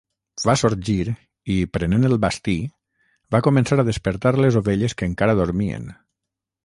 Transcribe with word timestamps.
Va 0.49 0.53
sorgir 0.59 1.03
i, 1.09 1.57
prenent 1.77 2.07
el 2.09 2.17
bastí, 2.25 2.55
va 3.35 3.43
començar 3.49 3.77
a 3.83 3.85
despertar 3.91 4.33
les 4.43 4.59
ovelles 4.63 4.97
que 5.03 5.11
encara 5.13 5.41
dormien. 5.43 5.87